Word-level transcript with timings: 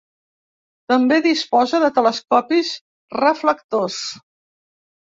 També 0.93 1.19
disposa 1.27 1.83
de 1.85 1.91
telescopis 1.99 2.73
reflectors. 3.21 4.05